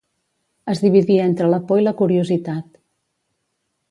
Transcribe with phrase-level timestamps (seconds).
[0.71, 2.83] Es dividia entre la por i la curiositat.